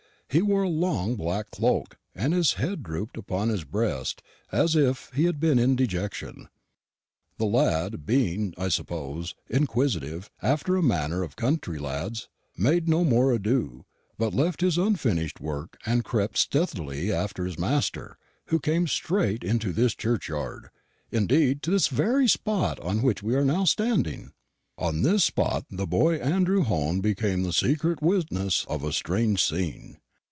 [0.33, 5.11] He wore a long black cloak, and his head drooped upon his breast as if
[5.13, 6.47] he had been in dejection.
[7.37, 13.33] The lad being, I suppose, inquisitive, after the manner of country lads made no more
[13.33, 13.83] ado,
[14.17, 19.73] but left his unfinished work and crept stealthily after his master, who came straight to
[19.73, 20.69] this churchyard,
[21.11, 24.31] indeed to this very spot on which we are now standing.
[24.77, 29.97] "On this spot the boy Andrew Hone became the secret witness of a strange scene.